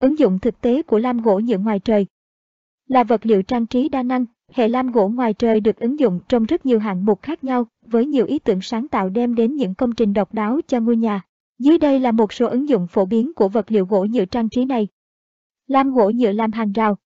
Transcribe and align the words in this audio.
Ứng 0.00 0.18
dụng 0.18 0.38
thực 0.38 0.60
tế 0.60 0.82
của 0.82 0.98
lam 0.98 1.22
gỗ 1.22 1.40
nhựa 1.40 1.58
ngoài 1.58 1.78
trời 1.78 2.06
Là 2.88 3.04
vật 3.04 3.26
liệu 3.26 3.42
trang 3.42 3.66
trí 3.66 3.88
đa 3.88 4.02
năng, 4.02 4.24
hệ 4.52 4.68
lam 4.68 4.92
gỗ 4.92 5.08
ngoài 5.08 5.34
trời 5.34 5.60
được 5.60 5.76
ứng 5.76 5.98
dụng 5.98 6.20
trong 6.28 6.44
rất 6.44 6.66
nhiều 6.66 6.78
hạng 6.78 7.04
mục 7.04 7.22
khác 7.22 7.44
nhau, 7.44 7.66
với 7.86 8.06
nhiều 8.06 8.26
ý 8.26 8.38
tưởng 8.38 8.60
sáng 8.60 8.88
tạo 8.88 9.08
đem 9.08 9.34
đến 9.34 9.54
những 9.54 9.74
công 9.74 9.94
trình 9.94 10.12
độc 10.12 10.34
đáo 10.34 10.60
cho 10.66 10.80
ngôi 10.80 10.96
nhà. 10.96 11.20
Dưới 11.58 11.78
đây 11.78 12.00
là 12.00 12.12
một 12.12 12.32
số 12.32 12.46
ứng 12.46 12.68
dụng 12.68 12.86
phổ 12.86 13.04
biến 13.04 13.32
của 13.34 13.48
vật 13.48 13.72
liệu 13.72 13.86
gỗ 13.86 14.06
nhựa 14.10 14.24
trang 14.24 14.48
trí 14.48 14.64
này. 14.64 14.88
Lam 15.66 15.94
gỗ 15.94 16.10
nhựa 16.14 16.32
làm 16.32 16.52
hàng 16.52 16.72
rào 16.72 16.96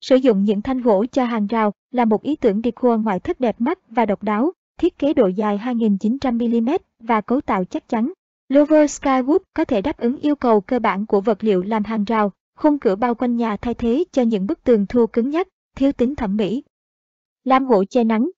Sử 0.00 0.16
dụng 0.16 0.44
những 0.44 0.62
thanh 0.62 0.82
gỗ 0.82 1.06
cho 1.12 1.24
hàng 1.24 1.46
rào 1.46 1.72
là 1.90 2.04
một 2.04 2.22
ý 2.22 2.36
tưởng 2.36 2.60
decor 2.64 3.00
ngoại 3.00 3.20
thất 3.20 3.40
đẹp 3.40 3.60
mắt 3.60 3.78
và 3.90 4.06
độc 4.06 4.22
đáo, 4.22 4.52
thiết 4.78 4.98
kế 4.98 5.14
độ 5.14 5.26
dài 5.26 5.58
2.900mm 5.64 6.78
và 7.00 7.20
cấu 7.20 7.40
tạo 7.40 7.64
chắc 7.64 7.88
chắn. 7.88 8.12
Lover 8.48 9.00
Skywood 9.00 9.38
có 9.54 9.64
thể 9.64 9.82
đáp 9.82 9.96
ứng 9.98 10.16
yêu 10.16 10.36
cầu 10.36 10.60
cơ 10.60 10.78
bản 10.78 11.06
của 11.06 11.20
vật 11.20 11.44
liệu 11.44 11.62
làm 11.62 11.84
hàng 11.84 12.04
rào, 12.04 12.32
khung 12.56 12.78
cửa 12.78 12.94
bao 12.94 13.14
quanh 13.14 13.36
nhà 13.36 13.56
thay 13.56 13.74
thế 13.74 14.04
cho 14.12 14.22
những 14.22 14.46
bức 14.46 14.64
tường 14.64 14.86
thô 14.86 15.06
cứng 15.06 15.30
nhắc, 15.30 15.48
thiếu 15.76 15.92
tính 15.92 16.14
thẩm 16.14 16.36
mỹ. 16.36 16.62
Lam 17.44 17.66
gỗ 17.66 17.84
che 17.84 18.04
nắng 18.04 18.30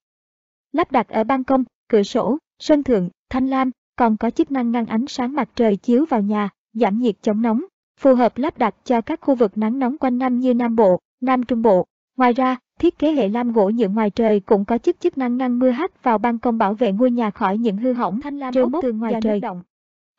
Lắp 0.72 0.92
đặt 0.92 1.08
ở 1.08 1.24
ban 1.24 1.44
công, 1.44 1.64
cửa 1.88 2.02
sổ, 2.02 2.38
sân 2.58 2.82
thượng, 2.82 3.08
thanh 3.30 3.46
lam, 3.46 3.70
còn 3.96 4.16
có 4.16 4.30
chức 4.30 4.50
năng 4.50 4.70
ngăn 4.70 4.86
ánh 4.86 5.06
sáng 5.08 5.32
mặt 5.34 5.48
trời 5.54 5.76
chiếu 5.76 6.04
vào 6.04 6.20
nhà, 6.20 6.48
giảm 6.72 6.98
nhiệt 6.98 7.14
chống 7.22 7.42
nóng, 7.42 7.64
phù 8.00 8.14
hợp 8.14 8.38
lắp 8.38 8.58
đặt 8.58 8.74
cho 8.84 9.00
các 9.00 9.20
khu 9.20 9.34
vực 9.34 9.58
nắng 9.58 9.78
nóng 9.78 9.98
quanh 9.98 10.18
năm 10.18 10.40
như 10.40 10.54
Nam 10.54 10.76
Bộ, 10.76 11.00
Nam 11.20 11.42
Trung 11.42 11.62
Bộ. 11.62 11.86
Ngoài 12.16 12.32
ra, 12.32 12.56
thiết 12.78 12.98
kế 12.98 13.12
hệ 13.12 13.28
lam 13.28 13.52
gỗ 13.52 13.70
nhựa 13.74 13.88
ngoài 13.88 14.10
trời 14.10 14.40
cũng 14.40 14.64
có 14.64 14.78
chức 14.78 15.00
chức 15.00 15.18
năng 15.18 15.36
ngăn 15.36 15.58
mưa 15.58 15.70
hắt 15.70 16.02
vào 16.02 16.18
ban 16.18 16.38
công 16.38 16.58
bảo 16.58 16.74
vệ 16.74 16.92
ngôi 16.92 17.10
nhà 17.10 17.30
khỏi 17.30 17.58
những 17.58 17.76
hư 17.76 17.92
hỏng 17.92 18.20
thanh 18.20 18.38
lam 18.38 18.54
tường 18.82 18.98
ngoài 18.98 19.14
trời. 19.22 19.40
Động. 19.40 19.62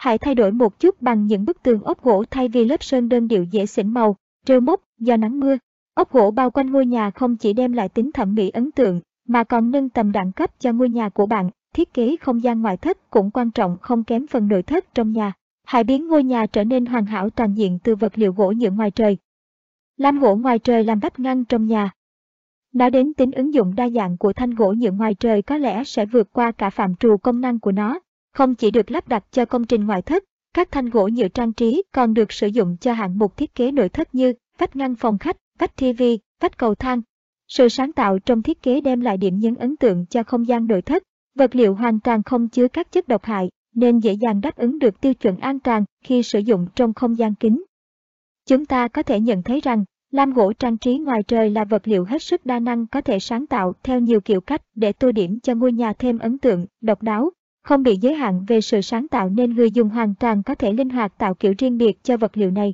Hãy 0.02 0.18
thay 0.18 0.36
đổi 0.36 0.52
một 0.52 0.80
chút 0.80 1.02
bằng 1.02 1.26
những 1.26 1.46
bức 1.46 1.64
tường 1.64 1.84
ốp 1.84 2.04
gỗ 2.04 2.23
thay 2.32 2.48
vì 2.48 2.66
lớp 2.66 2.84
sơn 2.84 3.10
đơn 3.10 3.28
điệu 3.28 3.44
dễ 3.44 3.66
xỉn 3.66 3.94
màu, 3.94 4.16
rêu 4.48 4.60
mốc 4.60 4.82
do 5.00 5.18
nắng 5.18 5.40
mưa. 5.40 5.58
Ốp 5.94 6.12
gỗ 6.12 6.32
bao 6.32 6.52
quanh 6.52 6.72
ngôi 6.72 6.86
nhà 6.86 7.12
không 7.12 7.38
chỉ 7.38 7.54
đem 7.54 7.74
lại 7.74 7.90
tính 7.90 8.12
thẩm 8.12 8.35
mỹ 8.35 8.49
ấn 8.49 8.72
tượng, 8.72 9.02
mà 9.27 9.44
còn 9.44 9.72
nâng 9.72 9.90
tầm 9.90 10.12
đẳng 10.12 10.32
cấp 10.32 10.60
cho 10.60 10.72
ngôi 10.72 10.90
nhà 10.90 11.10
của 11.10 11.26
bạn. 11.26 11.49
Thiết 11.74 11.94
kế 11.94 12.16
không 12.18 12.44
gian 12.44 12.62
ngoại 12.62 12.77
thất 12.77 13.10
cũng 13.10 13.32
quan 13.32 13.52
trọng 13.52 13.77
không 13.82 14.04
kém 14.04 14.27
phần 14.27 14.48
nội 14.48 14.63
thất 14.63 14.94
trong 14.94 15.12
nhà. 15.12 15.34
Hãy 15.63 15.84
biến 15.84 16.07
ngôi 16.07 16.24
nhà 16.24 16.46
trở 16.46 16.63
nên 16.63 16.85
hoàn 16.85 17.05
hảo 17.05 17.29
toàn 17.29 17.54
diện 17.54 17.79
từ 17.84 17.96
vật 17.96 18.12
liệu 18.16 18.34
gỗ 18.34 18.52
nhựa 18.52 18.72
ngoài 18.72 18.91
trời. 18.91 19.18
Lam 19.98 20.20
gỗ 20.20 20.35
ngoài 20.35 20.60
trời 20.60 20.84
làm 20.84 20.99
vách 20.99 21.20
ngăn 21.20 21.46
trong 21.46 21.66
nhà. 21.66 21.91
Nói 22.74 22.90
đến 22.90 23.13
tính 23.13 23.32
ứng 23.32 23.54
dụng 23.54 23.76
đa 23.76 23.90
dạng 23.90 24.18
của 24.18 24.34
thanh 24.34 24.55
gỗ 24.55 24.74
nhựa 24.77 24.91
ngoài 24.91 25.13
trời 25.13 25.41
có 25.41 25.57
lẽ 25.57 25.84
sẽ 25.84 26.05
vượt 26.05 26.34
qua 26.34 26.52
cả 26.52 26.70
phạm 26.70 26.96
trù 26.96 27.18
công 27.18 27.41
năng 27.41 27.60
của 27.60 27.72
nó. 27.72 27.99
Không 28.34 28.55
chỉ 28.55 28.71
được 28.71 28.91
lắp 28.91 29.07
đặt 29.07 29.24
cho 29.32 29.46
công 29.46 29.65
trình 29.65 29.85
ngoại 29.85 30.01
thất, 30.01 30.24
các 30.54 30.71
thanh 30.71 30.90
gỗ 30.90 31.10
nhựa 31.13 31.27
trang 31.27 31.54
trí 31.54 31.84
còn 31.91 32.13
được 32.13 32.32
sử 32.32 32.48
dụng 32.48 32.77
cho 32.82 32.93
hạng 32.93 33.18
mục 33.18 33.38
thiết 33.38 33.55
kế 33.55 33.71
nội 33.71 33.90
thất 33.90 34.15
như 34.15 34.34
vách 34.57 34.76
ngăn 34.76 34.96
phòng 34.96 35.18
khách, 35.18 35.38
vách 35.60 35.76
TV, 35.76 36.04
vách 36.41 36.57
cầu 36.57 36.76
thang. 36.76 37.01
Sự 37.48 37.70
sáng 37.70 37.93
tạo 37.93 38.20
trong 38.20 38.41
thiết 38.41 38.62
kế 38.62 38.82
đem 38.82 39.01
lại 39.01 39.18
điểm 39.18 39.40
nhấn 39.40 39.55
ấn 39.55 39.77
tượng 39.77 40.05
cho 40.05 40.23
không 40.23 40.48
gian 40.48 40.68
nội 40.68 40.82
thất. 40.82 41.04
Vật 41.35 41.55
liệu 41.55 41.76
hoàn 41.76 41.99
toàn 41.99 42.23
không 42.23 42.49
chứa 42.49 42.68
các 42.68 42.91
chất 42.91 43.07
độc 43.07 43.23
hại, 43.23 43.49
nên 43.76 43.99
dễ 43.99 44.13
dàng 44.13 44.41
đáp 44.41 44.55
ứng 44.55 44.79
được 44.79 45.01
tiêu 45.01 45.13
chuẩn 45.13 45.38
an 45.38 45.60
toàn 45.60 45.85
khi 46.04 46.23
sử 46.23 46.40
dụng 46.40 46.68
trong 46.76 46.93
không 46.93 47.18
gian 47.18 47.35
kính. 47.35 47.63
Chúng 48.48 48.66
ta 48.66 48.88
có 48.88 49.04
thể 49.04 49.20
nhận 49.20 49.43
thấy 49.43 49.62
rằng, 49.62 49.84
lam 50.12 50.34
gỗ 50.34 50.54
trang 50.54 50.77
trí 50.77 50.98
ngoài 50.98 51.23
trời 51.27 51.49
là 51.49 51.63
vật 51.63 51.88
liệu 51.88 52.05
hết 52.05 52.23
sức 52.23 52.45
đa 52.45 52.60
năng 52.60 52.88
có 52.88 53.01
thể 53.01 53.20
sáng 53.20 53.48
tạo 53.48 53.73
theo 53.84 53.99
nhiều 53.99 54.21
kiểu 54.21 54.41
cách 54.41 54.62
để 54.76 54.91
tô 54.91 55.12
điểm 55.12 55.40
cho 55.40 55.55
ngôi 55.55 55.71
nhà 55.71 55.93
thêm 55.93 56.20
ấn 56.20 56.38
tượng, 56.38 56.66
độc 56.82 57.01
đáo. 57.01 57.32
Không 57.63 57.84
bị 57.84 57.98
giới 58.01 58.13
hạn 58.13 58.45
về 58.48 58.62
sự 58.62 58.81
sáng 58.81 59.07
tạo 59.07 59.29
nên 59.29 59.54
người 59.54 59.71
dùng 59.71 59.90
hoàn 59.90 60.15
toàn 60.15 60.43
có 60.43 60.55
thể 60.55 60.73
linh 60.73 60.90
hoạt 60.90 61.17
tạo 61.17 61.34
kiểu 61.34 61.54
riêng 61.57 61.77
biệt 61.77 62.04
cho 62.04 62.17
vật 62.17 62.37
liệu 62.37 62.51
này. 62.51 62.73